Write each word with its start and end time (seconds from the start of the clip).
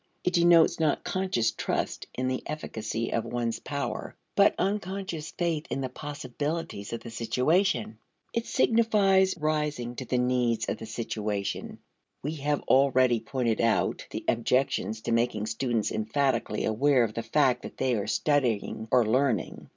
It 0.23 0.33
denotes 0.33 0.79
not 0.79 1.03
conscious 1.03 1.51
trust 1.51 2.07
in 2.15 2.27
the 2.27 2.41
efficacy 2.47 3.13
of 3.13 3.23
one's 3.23 3.59
powers 3.59 4.15
but 4.35 4.55
unconscious 4.57 5.29
faith 5.29 5.67
in 5.69 5.81
the 5.81 5.89
possibilities 5.89 6.91
of 6.91 7.01
the 7.01 7.11
situation. 7.11 7.99
It 8.33 8.47
signifies 8.47 9.37
rising 9.37 9.95
to 9.97 10.05
the 10.05 10.17
needs 10.17 10.67
of 10.67 10.79
the 10.79 10.87
situation. 10.87 11.77
We 12.23 12.37
have 12.37 12.61
already 12.61 13.19
pointed 13.19 13.61
out 13.61 14.07
(See 14.11 14.21
p. 14.21 14.23
169) 14.25 14.25
the 14.25 14.33
objections 14.33 15.01
to 15.01 15.11
making 15.11 15.45
students 15.45 15.91
emphatically 15.91 16.65
aware 16.65 17.03
of 17.03 17.13
the 17.13 17.21
fact 17.21 17.61
that 17.61 17.77
they 17.77 17.93
are 17.93 18.07
studying 18.07 18.87
or 18.91 19.05
learning. 19.05 19.69